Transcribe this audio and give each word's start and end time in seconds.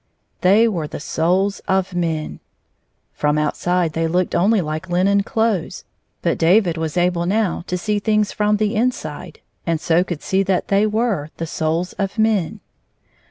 They 0.41 0.67
were 0.67 0.87
the 0.87 0.99
souls 0.99 1.59
of 1.67 1.93
men. 1.93 2.39
From 3.13 3.35
the 3.35 3.43
outside 3.43 3.93
they 3.93 4.07
looked 4.07 4.33
only 4.33 4.59
like 4.59 4.89
linen 4.89 5.21
clothes, 5.21 5.85
hut 6.23 6.39
David 6.39 6.75
was 6.75 6.95
ahle 6.95 7.27
now 7.27 7.63
to 7.67 7.77
see 7.77 7.99
things 7.99 8.31
from 8.31 8.57
the 8.57 8.75
inside, 8.75 9.41
and 9.67 9.79
so 9.79 10.03
could 10.03 10.23
see 10.23 10.41
that 10.41 10.69
they 10.69 10.87
were 10.87 11.29
the 11.37 11.45
souls 11.45 11.93
of 11.99 12.17
men. 12.17 12.61